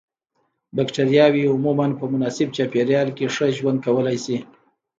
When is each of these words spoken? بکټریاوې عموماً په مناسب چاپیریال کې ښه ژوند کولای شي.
بکټریاوې 0.75 1.43
عموماً 1.53 1.87
په 1.99 2.05
مناسب 2.13 2.47
چاپیریال 2.57 3.07
کې 3.17 3.25
ښه 3.35 3.47
ژوند 3.57 3.77
کولای 3.85 4.17
شي. 4.25 4.37